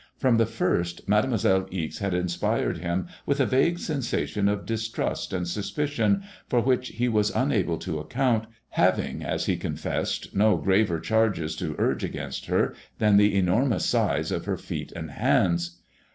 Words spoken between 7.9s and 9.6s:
account, having, as he